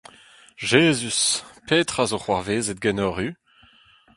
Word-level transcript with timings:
Jezuz! 0.69 1.21
petra 1.67 2.03
’zo 2.09 2.19
c’hoarvezet 2.21 2.81
ganeoc’h-hu? 2.83 3.29